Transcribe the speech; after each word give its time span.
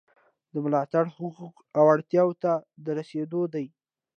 دا 0.51 0.59
ملاتړ 0.65 1.05
حقوقو 1.15 1.63
او 1.77 1.83
اړتیاوو 1.93 2.39
ته 2.43 2.51
د 2.85 2.85
رسیدو 2.97 3.41
دی. 3.53 3.65